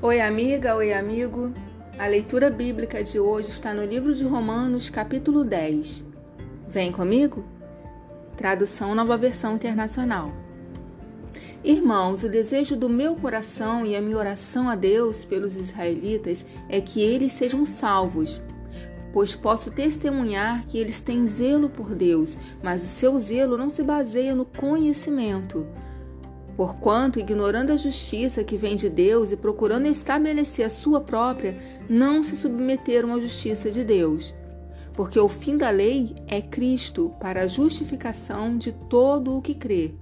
Oi, 0.00 0.20
amiga, 0.20 0.76
oi, 0.76 0.92
amigo. 0.92 1.52
A 1.98 2.06
leitura 2.06 2.48
bíblica 2.50 3.02
de 3.02 3.18
hoje 3.18 3.48
está 3.48 3.74
no 3.74 3.84
livro 3.84 4.14
de 4.14 4.22
Romanos, 4.22 4.88
capítulo 4.88 5.42
10. 5.42 6.04
Vem 6.68 6.92
comigo? 6.92 7.44
Tradução 8.36 8.94
Nova 8.94 9.18
Versão 9.18 9.56
Internacional. 9.56 10.32
Irmãos, 11.64 12.22
o 12.22 12.28
desejo 12.28 12.76
do 12.76 12.88
meu 12.88 13.16
coração 13.16 13.84
e 13.84 13.96
a 13.96 14.00
minha 14.00 14.16
oração 14.16 14.68
a 14.68 14.76
Deus 14.76 15.24
pelos 15.24 15.56
israelitas 15.56 16.46
é 16.68 16.80
que 16.80 17.00
eles 17.00 17.32
sejam 17.32 17.66
salvos, 17.66 18.40
pois 19.12 19.34
posso 19.34 19.68
testemunhar 19.68 20.64
que 20.64 20.78
eles 20.78 21.00
têm 21.00 21.26
zelo 21.26 21.68
por 21.68 21.92
Deus, 21.92 22.38
mas 22.62 22.84
o 22.84 22.86
seu 22.86 23.18
zelo 23.18 23.58
não 23.58 23.68
se 23.68 23.82
baseia 23.82 24.32
no 24.32 24.44
conhecimento 24.44 25.66
Porquanto, 26.58 27.20
ignorando 27.20 27.70
a 27.70 27.76
justiça 27.76 28.42
que 28.42 28.56
vem 28.56 28.74
de 28.74 28.88
Deus 28.88 29.30
e 29.30 29.36
procurando 29.36 29.86
estabelecer 29.86 30.66
a 30.66 30.70
sua 30.70 31.00
própria, 31.00 31.56
não 31.88 32.20
se 32.20 32.34
submeteram 32.34 33.14
à 33.14 33.20
justiça 33.20 33.70
de 33.70 33.84
Deus. 33.84 34.34
Porque 34.92 35.20
o 35.20 35.28
fim 35.28 35.56
da 35.56 35.70
lei 35.70 36.16
é 36.26 36.42
Cristo 36.42 37.14
para 37.20 37.42
a 37.42 37.46
justificação 37.46 38.58
de 38.58 38.72
todo 38.72 39.36
o 39.36 39.40
que 39.40 39.54
crê. 39.54 39.94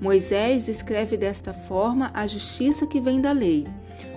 Moisés 0.00 0.66
escreve 0.66 1.16
desta 1.16 1.52
forma 1.52 2.10
a 2.12 2.26
justiça 2.26 2.88
que 2.88 3.00
vem 3.00 3.20
da 3.20 3.30
lei. 3.30 3.68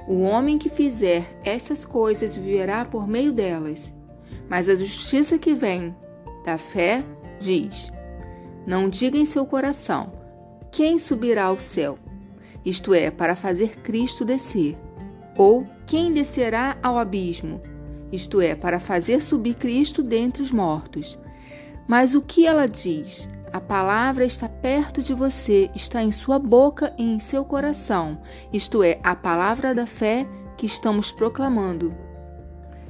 O 0.07 0.21
homem 0.21 0.57
que 0.57 0.69
fizer 0.69 1.39
estas 1.43 1.85
coisas 1.85 2.35
viverá 2.35 2.85
por 2.85 3.07
meio 3.07 3.31
delas. 3.31 3.93
Mas 4.49 4.67
a 4.67 4.73
justiça 4.73 5.37
que 5.37 5.53
vem 5.53 5.95
da 6.43 6.57
fé 6.57 7.03
diz: 7.39 7.91
Não 8.65 8.89
diga 8.89 9.15
em 9.15 9.27
seu 9.27 9.45
coração 9.45 10.22
quem 10.73 10.97
subirá 10.97 11.43
ao 11.43 11.59
céu? 11.59 11.99
Isto 12.65 12.95
é, 12.95 13.11
para 13.11 13.35
fazer 13.35 13.77
Cristo 13.81 14.25
descer. 14.25 14.75
Ou 15.37 15.67
quem 15.85 16.11
descerá 16.11 16.77
ao 16.81 16.97
abismo? 16.97 17.61
Isto 18.11 18.41
é, 18.41 18.55
para 18.55 18.79
fazer 18.79 19.21
subir 19.21 19.53
Cristo 19.53 20.01
dentre 20.01 20.41
os 20.41 20.51
mortos. 20.51 21.19
Mas 21.87 22.15
o 22.15 22.21
que 22.21 22.47
ela 22.47 22.67
diz? 22.67 23.29
A 23.51 23.61
palavra 23.61 24.25
está 24.25 24.49
perto 24.49 25.03
de 25.03 25.13
você, 25.13 25.69
está 25.75 26.01
em 26.01 26.11
sua 26.11 26.39
boca 26.39 26.91
e 26.97 27.03
em 27.03 27.19
seu 27.19 27.45
coração, 27.45 28.19
isto 28.51 28.81
é, 28.81 28.99
a 29.03 29.15
palavra 29.15 29.75
da 29.75 29.85
fé 29.85 30.25
que 30.57 30.65
estamos 30.65 31.11
proclamando. 31.11 31.95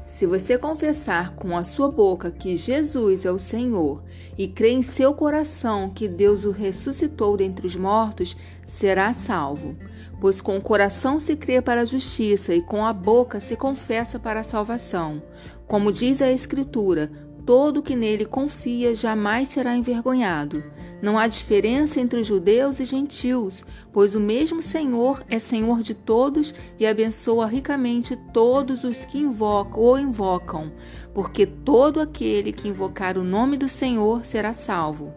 Se 0.05 0.27
você 0.27 0.57
confessar 0.57 1.35
com 1.35 1.57
a 1.57 1.63
sua 1.63 1.89
boca 1.89 2.29
que 2.29 2.55
Jesus 2.55 3.25
é 3.25 3.31
o 3.31 3.39
Senhor 3.39 4.03
e 4.37 4.47
crer 4.47 4.73
em 4.73 4.83
seu 4.83 5.13
coração 5.13 5.89
que 5.89 6.07
Deus 6.07 6.43
o 6.43 6.51
ressuscitou 6.51 7.35
dentre 7.35 7.65
os 7.65 7.75
mortos, 7.75 8.37
será 8.65 9.13
salvo. 9.13 9.75
Pois 10.21 10.39
com 10.39 10.57
o 10.57 10.61
coração 10.61 11.19
se 11.19 11.35
crê 11.35 11.61
para 11.61 11.81
a 11.81 11.85
justiça 11.85 12.53
e 12.53 12.61
com 12.61 12.85
a 12.85 12.93
boca 12.93 13.39
se 13.39 13.55
confessa 13.55 14.19
para 14.19 14.41
a 14.41 14.43
salvação. 14.43 15.21
Como 15.67 15.91
diz 15.91 16.21
a 16.21 16.31
Escritura, 16.31 17.11
Todo 17.45 17.81
que 17.81 17.95
nele 17.95 18.23
confia 18.23 18.95
jamais 18.95 19.49
será 19.49 19.75
envergonhado. 19.75 20.63
Não 21.02 21.17
há 21.17 21.27
diferença 21.27 22.00
entre 22.00 22.23
judeus 22.23 22.80
e 22.80 22.85
gentios, 22.85 23.66
pois 23.91 24.16
o 24.16 24.19
mesmo 24.19 24.61
Senhor 24.61 25.22
é 25.30 25.38
Senhor 25.39 25.81
de 25.81 25.94
todos 25.94 26.55
e 26.80 26.85
abençoa 26.85 27.45
ricamente 27.45 28.16
todos 28.31 28.85
os 28.85 29.03
que 29.03 29.17
invocam 29.17 29.81
ou 29.81 30.00
invocam, 30.00 30.72
porque 31.13 31.45
todo 31.45 32.00
aquele 32.00 32.53
que 32.53 32.69
invocar 32.69 33.17
o 33.17 33.23
nome 33.23 33.57
do 33.57 33.67
Senhor 33.67 34.25
será 34.25 34.53
salvo. 34.53 35.13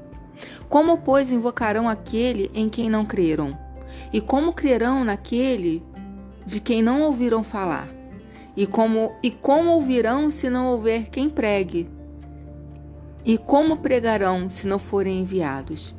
Como, 0.68 0.98
pois, 0.98 1.30
invocarão 1.30 1.88
aquele 1.88 2.50
em 2.52 2.68
quem 2.68 2.90
não 2.90 3.04
creram? 3.06 3.56
E 4.12 4.20
como 4.20 4.52
crerão 4.52 5.04
naquele 5.04 5.84
de 6.44 6.58
quem 6.58 6.82
não 6.82 7.02
ouviram 7.02 7.44
falar? 7.44 7.88
E 8.56 8.66
como, 8.66 9.14
e 9.22 9.30
como 9.30 9.70
ouvirão 9.70 10.30
se 10.32 10.50
não 10.50 10.66
houver 10.66 11.08
quem 11.08 11.28
pregue? 11.30 11.95
E 13.26 13.36
como 13.36 13.78
pregarão 13.78 14.48
se 14.48 14.68
não 14.68 14.78
forem 14.78 15.18
enviados? 15.18 15.92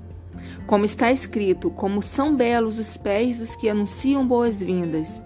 Como 0.65 0.85
está 0.85 1.11
escrito, 1.11 1.69
como 1.69 2.01
são 2.01 2.33
belos 2.33 2.79
os 2.79 2.95
pés 2.95 3.39
dos 3.39 3.53
que 3.53 3.67
anunciam 3.67 4.25
boas-vindas. 4.25 5.21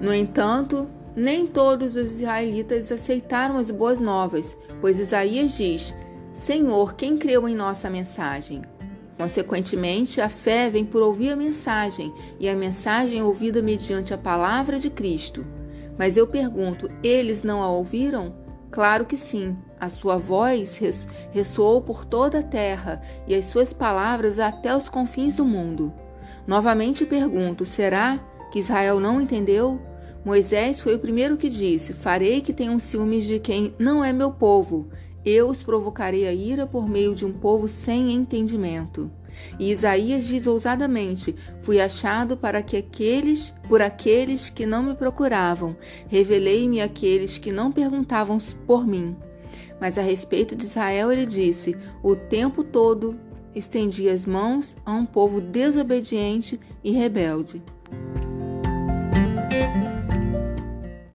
No 0.00 0.14
entanto, 0.14 0.88
nem 1.14 1.46
todos 1.46 1.96
os 1.96 2.12
israelitas 2.12 2.90
aceitaram 2.90 3.58
as 3.58 3.70
boas 3.70 4.00
novas, 4.00 4.56
pois 4.80 4.98
Isaías 4.98 5.54
diz: 5.58 5.94
Senhor, 6.32 6.94
quem 6.94 7.18
creu 7.18 7.46
em 7.46 7.54
nossa 7.54 7.90
mensagem? 7.90 8.62
Consequentemente, 9.18 10.18
a 10.18 10.30
fé 10.30 10.70
vem 10.70 10.86
por 10.86 11.02
ouvir 11.02 11.32
a 11.32 11.36
mensagem, 11.36 12.10
e 12.38 12.48
a 12.48 12.56
mensagem 12.56 13.18
é 13.18 13.22
ouvida 13.22 13.60
mediante 13.60 14.14
a 14.14 14.18
palavra 14.18 14.78
de 14.78 14.88
Cristo. 14.88 15.44
Mas 15.98 16.16
eu 16.16 16.26
pergunto: 16.26 16.90
eles 17.02 17.42
não 17.42 17.62
a 17.62 17.68
ouviram? 17.68 18.39
Claro 18.70 19.04
que 19.04 19.16
sim. 19.16 19.56
A 19.78 19.88
sua 19.88 20.16
voz 20.16 20.78
ressoou 21.32 21.80
por 21.80 22.04
toda 22.04 22.40
a 22.40 22.42
terra 22.42 23.00
e 23.26 23.34
as 23.34 23.46
suas 23.46 23.72
palavras 23.72 24.38
até 24.38 24.76
os 24.76 24.88
confins 24.88 25.36
do 25.36 25.44
mundo. 25.44 25.92
Novamente 26.46 27.06
pergunto: 27.06 27.64
será 27.66 28.18
que 28.52 28.58
Israel 28.58 29.00
não 29.00 29.20
entendeu? 29.20 29.80
Moisés 30.24 30.78
foi 30.78 30.94
o 30.94 30.98
primeiro 30.98 31.36
que 31.36 31.48
disse: 31.48 31.94
Farei 31.94 32.42
que 32.42 32.52
tenham 32.52 32.78
ciúmes 32.78 33.24
de 33.24 33.38
quem 33.38 33.74
não 33.78 34.04
é 34.04 34.12
meu 34.12 34.30
povo. 34.30 34.90
Eu 35.24 35.48
os 35.48 35.62
provocarei 35.62 36.26
a 36.26 36.32
ira 36.32 36.66
por 36.66 36.88
meio 36.88 37.14
de 37.14 37.26
um 37.26 37.32
povo 37.32 37.68
sem 37.68 38.12
entendimento. 38.12 39.10
E 39.58 39.70
Isaías 39.70 40.24
diz 40.24 40.46
ousadamente: 40.46 41.34
Fui 41.60 41.80
achado 41.80 42.36
para 42.36 42.62
que 42.62 42.76
aqueles, 42.76 43.54
por 43.68 43.82
aqueles 43.82 44.50
que 44.50 44.66
não 44.66 44.82
me 44.82 44.94
procuravam, 44.94 45.76
revelei-me 46.08 46.80
àqueles 46.80 47.38
que 47.38 47.52
não 47.52 47.70
perguntavam 47.70 48.38
por 48.66 48.86
mim. 48.86 49.16
Mas 49.80 49.96
a 49.96 50.02
respeito 50.02 50.56
de 50.56 50.64
Israel, 50.64 51.10
ele 51.12 51.26
disse: 51.26 51.76
O 52.02 52.14
tempo 52.14 52.62
todo 52.64 53.18
estendi 53.54 54.08
as 54.08 54.24
mãos 54.24 54.76
a 54.84 54.92
um 54.92 55.06
povo 55.06 55.40
desobediente 55.40 56.60
e 56.84 56.92
rebelde. 56.92 57.62